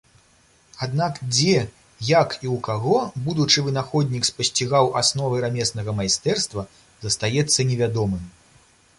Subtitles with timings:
[0.85, 1.57] Аднак, дзе,
[2.11, 2.95] як і ў каго
[3.27, 6.63] будучы вынаходнік спасцігаў асновы рамеснага майстэрства,
[7.05, 8.25] застаецца невядомым.